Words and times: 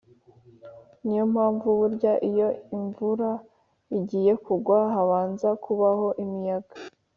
ni 1.03 1.13
yo 1.19 1.25
mpamvu 1.33 1.67
burya 1.79 2.13
iyo 2.29 2.49
imvura 2.75 3.29
igiye 3.97 4.33
kugwa, 4.45 4.77
habanza 4.93 5.49
kubaho 5.63 6.07
imiyaga. 6.23 6.75